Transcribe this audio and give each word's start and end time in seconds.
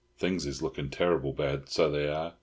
Things 0.17 0.47
is 0.47 0.63
looking 0.63 0.89
terrible 0.89 1.31
bad, 1.31 1.69
so 1.69 1.91
they 1.91 2.07
are. 2.09 2.33